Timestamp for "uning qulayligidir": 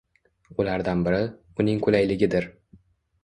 1.63-2.47